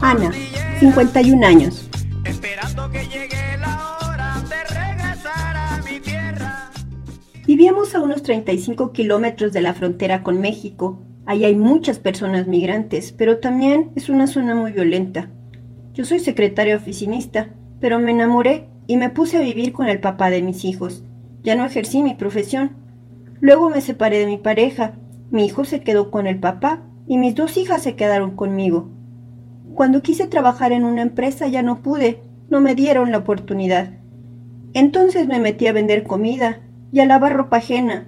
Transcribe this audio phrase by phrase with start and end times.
[0.00, 0.32] Ana,
[0.80, 1.88] 51 años.
[7.46, 11.02] Vivíamos a unos 35 kilómetros de la frontera con México.
[11.26, 15.30] Ahí hay muchas personas migrantes, pero también es una zona muy violenta.
[15.92, 17.50] Yo soy secretaria oficinista,
[17.80, 21.04] pero me enamoré y me puse a vivir con el papá de mis hijos.
[21.42, 22.72] Ya no ejercí mi profesión.
[23.40, 24.94] Luego me separé de mi pareja.
[25.32, 28.90] Mi hijo se quedó con el papá y mis dos hijas se quedaron conmigo.
[29.74, 33.94] Cuando quise trabajar en una empresa ya no pude, no me dieron la oportunidad.
[34.74, 36.60] Entonces me metí a vender comida
[36.92, 38.06] y a lavar ropa ajena.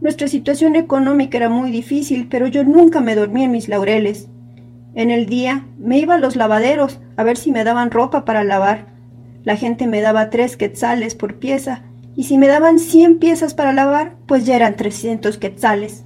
[0.00, 4.30] Nuestra situación económica era muy difícil, pero yo nunca me dormí en mis laureles.
[4.94, 8.44] En el día me iba a los lavaderos a ver si me daban ropa para
[8.44, 8.86] lavar.
[9.44, 11.82] La gente me daba tres quetzales por pieza,
[12.14, 16.05] y si me daban cien piezas para lavar, pues ya eran trescientos quetzales.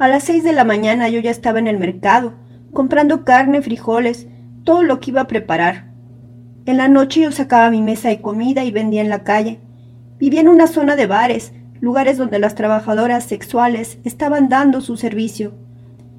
[0.00, 2.34] A las seis de la mañana yo ya estaba en el mercado,
[2.72, 4.28] comprando carne, frijoles,
[4.62, 5.90] todo lo que iba a preparar.
[6.66, 9.58] En la noche yo sacaba mi mesa de comida y vendía en la calle.
[10.20, 15.54] Vivía en una zona de bares, lugares donde las trabajadoras sexuales estaban dando su servicio.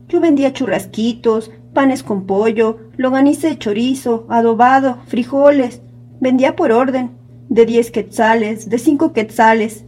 [0.10, 5.82] Yo vendía churrasquitos, panes con pollo, loganice de chorizo, adobado, frijoles.
[6.20, 7.12] Vendía por orden,
[7.48, 9.86] de diez quetzales, de cinco quetzales.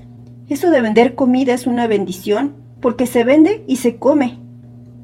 [0.47, 4.39] Eso de vender comida es una bendición, porque se vende y se come.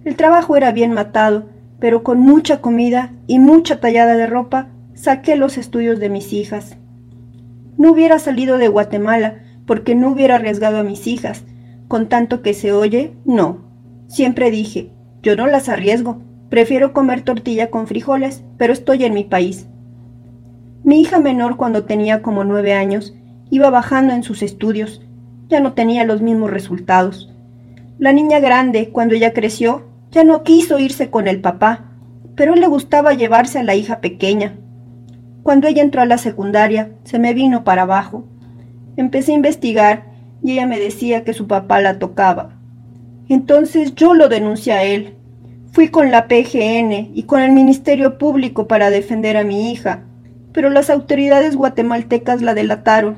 [0.04, 1.46] El trabajo era bien matado,
[1.80, 6.78] pero con mucha comida y mucha tallada de ropa saqué los estudios de mis hijas.
[7.78, 11.44] No hubiera salido de Guatemala porque no hubiera arriesgado a mis hijas.
[11.88, 13.60] Con tanto que se oye, no.
[14.08, 14.92] Siempre dije,
[15.22, 16.22] yo no las arriesgo.
[16.50, 19.68] Prefiero comer tortilla con frijoles, pero estoy en mi país.
[20.84, 23.14] Mi hija menor, cuando tenía como nueve años,
[23.50, 25.02] iba bajando en sus estudios.
[25.50, 27.34] Ya no tenía los mismos resultados.
[28.00, 31.94] La niña grande, cuando ella creció, ya no quiso irse con el papá,
[32.36, 34.56] pero le gustaba llevarse a la hija pequeña.
[35.42, 38.28] Cuando ella entró a la secundaria, se me vino para abajo.
[38.98, 40.12] Empecé a investigar
[40.44, 42.60] y ella me decía que su papá la tocaba.
[43.30, 45.16] Entonces yo lo denuncié a él.
[45.72, 50.04] Fui con la PGN y con el Ministerio Público para defender a mi hija,
[50.54, 53.18] pero las autoridades guatemaltecas la delataron.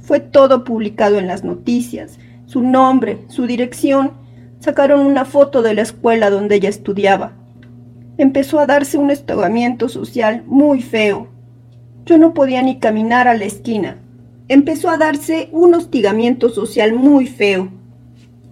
[0.00, 2.18] Fue todo publicado en las noticias,
[2.52, 4.12] su nombre, su dirección
[4.58, 7.32] sacaron una foto de la escuela donde ella estudiaba.
[8.18, 11.28] Empezó a darse un estogamiento social muy feo.
[12.04, 13.96] Yo no podía ni caminar a la esquina.
[14.48, 17.70] Empezó a darse un hostigamiento social muy feo.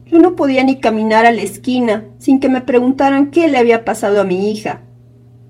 [0.06, 3.84] Yo no podía ni caminar a la esquina sin que me preguntaran qué le había
[3.84, 4.80] pasado a mi hija.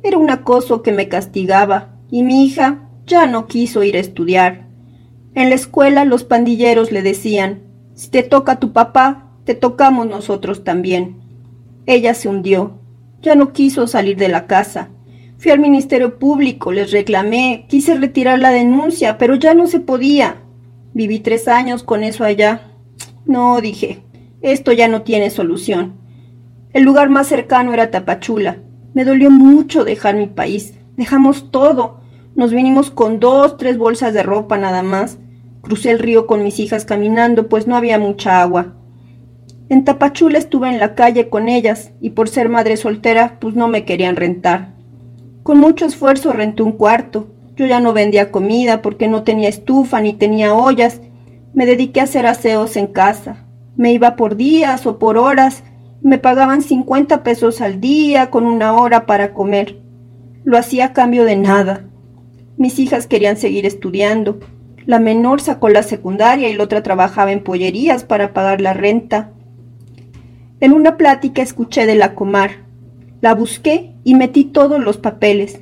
[0.02, 4.66] Era un acoso que me castigaba y mi hija ya no quiso ir a estudiar.
[5.36, 7.69] En la escuela los pandilleros le decían,
[8.00, 11.18] si te toca tu papá, te tocamos nosotros también.
[11.84, 12.78] Ella se hundió.
[13.20, 14.88] Ya no quiso salir de la casa.
[15.36, 20.36] Fui al Ministerio Público, les reclamé, quise retirar la denuncia, pero ya no se podía.
[20.94, 22.72] Viví tres años con eso allá.
[23.26, 24.02] No, dije,
[24.40, 25.98] esto ya no tiene solución.
[26.72, 28.62] El lugar más cercano era Tapachula.
[28.94, 30.72] Me dolió mucho dejar mi país.
[30.96, 32.00] Dejamos todo.
[32.34, 35.18] Nos vinimos con dos, tres bolsas de ropa nada más.
[35.62, 38.74] Crucé el río con mis hijas caminando, pues no había mucha agua.
[39.68, 43.68] En Tapachula estuve en la calle con ellas y por ser madre soltera, pues no
[43.68, 44.74] me querían rentar.
[45.44, 47.28] Con mucho esfuerzo renté un cuarto.
[47.56, 51.00] Yo ya no vendía comida porque no tenía estufa ni tenía ollas.
[51.54, 53.46] Me dediqué a hacer aseos en casa.
[53.76, 55.62] Me iba por días o por horas.
[56.02, 59.80] Me pagaban 50 pesos al día con una hora para comer.
[60.42, 61.86] Lo hacía a cambio de nada.
[62.56, 64.40] Mis hijas querían seguir estudiando.
[64.90, 69.30] La menor sacó la secundaria y la otra trabajaba en pollerías para pagar la renta.
[70.58, 72.64] En una plática escuché de la comar.
[73.20, 75.60] La busqué y metí todos los papeles.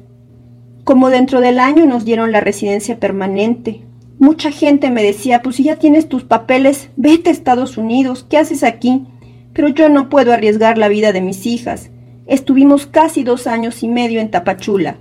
[0.82, 3.82] Como dentro del año nos dieron la residencia permanente.
[4.18, 8.38] Mucha gente me decía, pues si ya tienes tus papeles, vete a Estados Unidos, ¿qué
[8.38, 9.04] haces aquí?
[9.52, 11.90] Pero yo no puedo arriesgar la vida de mis hijas.
[12.26, 14.96] Estuvimos casi dos años y medio en Tapachula.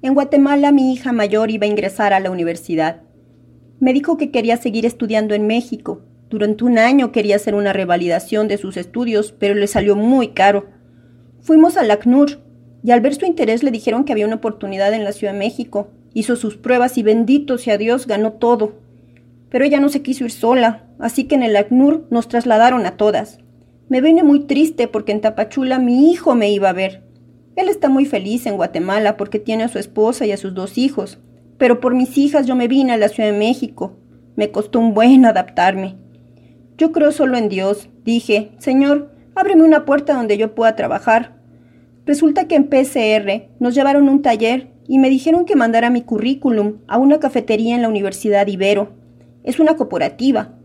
[0.00, 3.07] En Guatemala mi hija mayor iba a ingresar a la universidad.
[3.80, 8.48] Me dijo que quería seguir estudiando en México, durante un año quería hacer una revalidación
[8.48, 10.66] de sus estudios, pero le salió muy caro.
[11.40, 12.42] Fuimos al ACNUR
[12.84, 15.38] y al ver su interés le dijeron que había una oportunidad en la Ciudad de
[15.38, 15.88] México.
[16.12, 18.74] Hizo sus pruebas y bendito sea Dios ganó todo.
[19.48, 22.98] Pero ella no se quiso ir sola, así que en el ACNUR nos trasladaron a
[22.98, 23.38] todas.
[23.88, 27.04] Me vine muy triste porque en Tapachula mi hijo me iba a ver.
[27.56, 30.76] Él está muy feliz en Guatemala porque tiene a su esposa y a sus dos
[30.76, 31.18] hijos,
[31.58, 33.96] pero por mis hijas yo me vine a la Ciudad de México.
[34.36, 35.96] Me costó un buen adaptarme.
[36.76, 37.90] Yo creo solo en Dios.
[38.04, 39.10] Dije, Señor,
[39.40, 41.36] Ábreme una puerta donde yo pueda trabajar.
[42.06, 46.78] Resulta que en PCR nos llevaron un taller y me dijeron que mandara mi currículum
[46.88, 48.96] a una cafetería en la Universidad Ibero.
[49.44, 50.56] Es una cooperativa.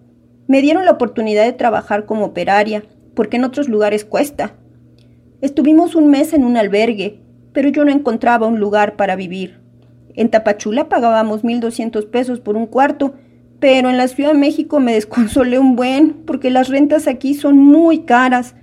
[0.48, 4.56] Me dieron la oportunidad de trabajar como operaria, porque en otros lugares cuesta.
[5.42, 9.62] Estuvimos un mes en un albergue, pero yo no encontraba un lugar para vivir.
[10.16, 13.14] En Tapachula pagábamos 1.200 pesos por un cuarto,
[13.60, 17.58] pero en la Ciudad de México me desconsolé un buen, porque las rentas aquí son
[17.58, 18.56] muy caras.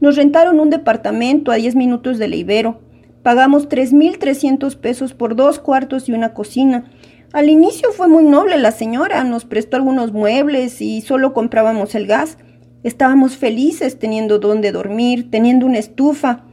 [0.00, 2.80] Nos rentaron un departamento a 10 minutos de Ibero.
[3.22, 6.84] Pagamos 3.300 pesos por dos cuartos y una cocina.
[7.32, 12.06] Al inicio fue muy noble la señora, nos prestó algunos muebles y solo comprábamos el
[12.06, 12.38] gas.
[12.84, 16.44] Estábamos felices teniendo donde dormir, teniendo una estufa.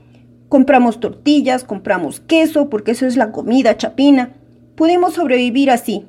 [0.54, 4.36] Compramos tortillas, compramos queso, porque eso es la comida chapina.
[4.76, 6.06] Pudimos sobrevivir así.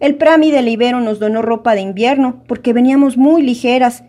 [0.00, 4.02] El Prami del Ibero nos donó ropa de invierno, porque veníamos muy ligeras.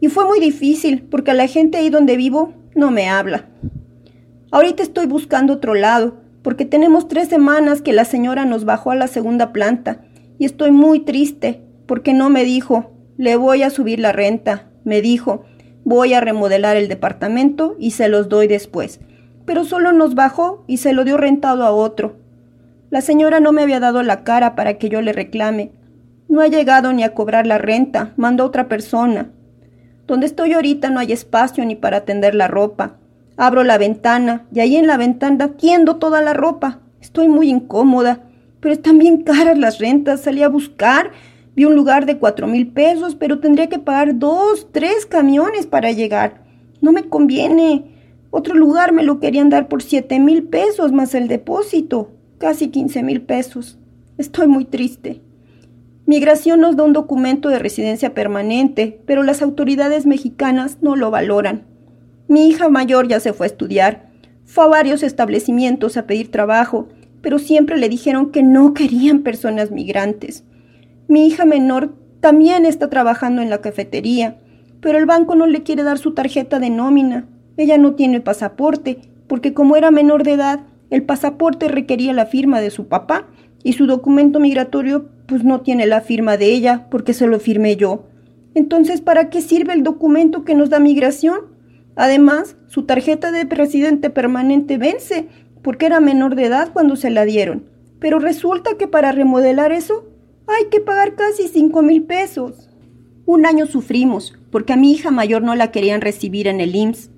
[0.00, 3.44] Y fue muy difícil, porque la gente ahí donde vivo no me habla.
[4.50, 8.96] Ahorita estoy buscando otro lado, porque tenemos tres semanas que la señora nos bajó a
[8.96, 10.00] la segunda planta,
[10.36, 15.00] y estoy muy triste, porque no me dijo, le voy a subir la renta, me
[15.00, 15.44] dijo,
[15.84, 19.00] Voy a remodelar el departamento y se los doy después.
[19.44, 22.16] Pero solo nos bajó y se lo dio rentado a otro.
[22.90, 25.72] La señora no me había dado la cara para que yo le reclame.
[26.28, 29.30] No ha llegado ni a cobrar la renta, mandó otra persona.
[30.06, 32.96] Donde estoy ahorita no hay espacio ni para tender la ropa.
[33.36, 36.80] Abro la ventana y ahí en la ventana tiendo toda la ropa.
[37.00, 38.20] Estoy muy incómoda,
[38.60, 40.20] pero están bien caras las rentas.
[40.20, 41.12] Salí a buscar
[41.54, 45.92] Vi un lugar de cuatro mil pesos, pero tendría que pagar dos, tres camiones para
[45.92, 46.44] llegar.
[46.80, 47.96] No me conviene.
[48.30, 53.02] Otro lugar me lo querían dar por siete mil pesos más el depósito, casi quince
[53.02, 53.78] mil pesos.
[54.18, 55.20] Estoy muy triste.
[56.06, 61.66] Migración nos da un documento de residencia permanente, pero las autoridades mexicanas no lo valoran.
[62.28, 64.10] Mi hija mayor ya se fue a estudiar.
[64.44, 66.88] Fue a varios establecimientos a pedir trabajo,
[67.22, 70.44] pero siempre le dijeron que no querían personas migrantes.
[71.10, 74.36] Mi hija menor también está trabajando en la cafetería,
[74.80, 77.26] pero el banco no le quiere dar su tarjeta de nómina.
[77.56, 82.60] Ella no tiene pasaporte, porque como era menor de edad, el pasaporte requería la firma
[82.60, 83.26] de su papá
[83.64, 87.74] y su documento migratorio pues no tiene la firma de ella porque se lo firmé
[87.74, 88.04] yo.
[88.54, 91.40] Entonces, ¿para qué sirve el documento que nos da migración?
[91.96, 95.26] Además, su tarjeta de presidente permanente vence
[95.60, 97.64] porque era menor de edad cuando se la dieron.
[97.98, 100.04] Pero resulta que para remodelar eso
[100.50, 102.68] hay que pagar casi cinco mil pesos.
[103.26, 107.10] Un año sufrimos porque a mi hija mayor no la querían recibir en el IMSS.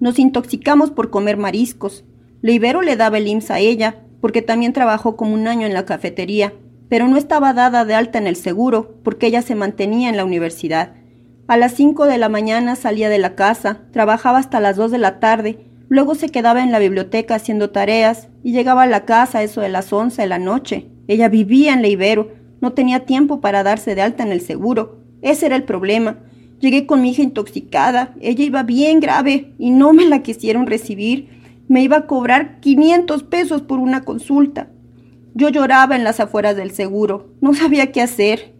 [0.00, 2.04] Nos intoxicamos por comer mariscos.
[2.42, 5.84] Leibero le daba el IMSS a ella porque también trabajó como un año en la
[5.84, 6.52] cafetería,
[6.88, 10.24] pero no estaba dada de alta en el seguro porque ella se mantenía en la
[10.24, 10.94] universidad.
[11.46, 14.98] A las cinco de la mañana salía de la casa, trabajaba hasta las dos de
[14.98, 15.58] la tarde,
[15.88, 19.68] luego se quedaba en la biblioteca haciendo tareas y llegaba a la casa eso de
[19.68, 20.88] las once de la noche.
[21.06, 22.30] Ella vivía en Leibero,
[22.64, 24.96] no tenía tiempo para darse de alta en el seguro.
[25.20, 26.20] Ese era el problema.
[26.60, 28.14] Llegué con mi hija intoxicada.
[28.22, 31.28] Ella iba bien grave y no me la quisieron recibir.
[31.68, 34.70] Me iba a cobrar 500 pesos por una consulta.
[35.34, 37.34] Yo lloraba en las afueras del seguro.
[37.42, 38.54] No sabía qué hacer.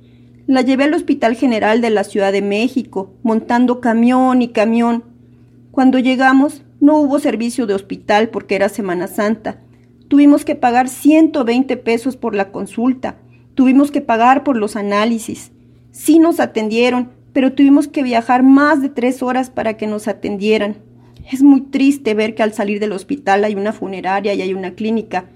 [0.46, 5.04] La llevé al Hospital General de la Ciudad de México, montando camión y camión.
[5.70, 9.62] Cuando llegamos, no hubo servicio de hospital porque era Semana Santa.
[10.08, 13.16] Tuvimos que pagar 120 pesos por la consulta.
[13.54, 15.52] Tuvimos que pagar por los análisis.
[15.90, 20.76] Sí nos atendieron, pero tuvimos que viajar más de tres horas para que nos atendieran.
[21.30, 24.74] Es muy triste ver que al salir del hospital hay una funeraria y hay una
[24.74, 25.30] clínica,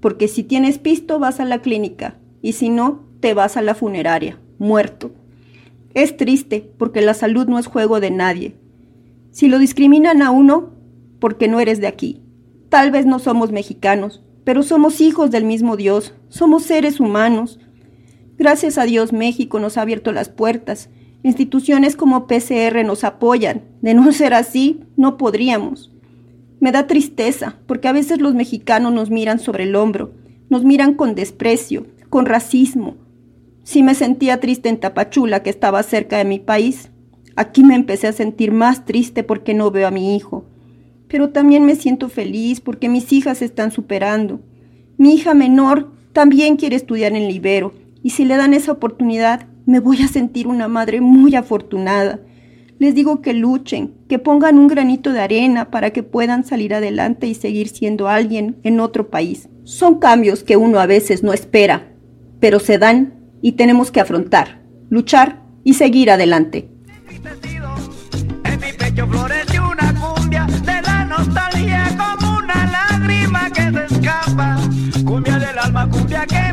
[0.00, 3.74] porque si tienes pisto vas a la clínica y si no, te vas a la
[3.74, 5.12] funeraria, muerto.
[5.94, 8.56] Es triste porque la salud no es juego de nadie.
[9.30, 10.70] Si lo discriminan a uno,
[11.20, 12.20] porque no eres de aquí.
[12.68, 17.58] Tal vez no somos mexicanos, pero somos hijos del mismo Dios, somos seres humanos.
[18.36, 20.90] Gracias a Dios México nos ha abierto las puertas.
[21.22, 23.62] Instituciones como PCR nos apoyan.
[23.80, 25.90] De no ser así, no podríamos.
[26.60, 30.12] Me da tristeza, porque a veces los mexicanos nos miran sobre el hombro,
[30.50, 32.96] nos miran con desprecio, con racismo.
[33.64, 36.90] Si me sentía triste en Tapachula, que estaba cerca de mi país,
[37.36, 40.44] aquí me empecé a sentir más triste porque no veo a mi hijo
[41.14, 44.40] pero también me siento feliz porque mis hijas están superando.
[44.96, 49.78] Mi hija menor también quiere estudiar en Libero y si le dan esa oportunidad me
[49.78, 52.18] voy a sentir una madre muy afortunada.
[52.80, 57.28] Les digo que luchen, que pongan un granito de arena para que puedan salir adelante
[57.28, 59.48] y seguir siendo alguien en otro país.
[59.62, 61.92] Son cambios que uno a veces no espera,
[62.40, 66.70] pero se dan y tenemos que afrontar, luchar y seguir adelante.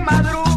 [0.01, 0.50] madrugada.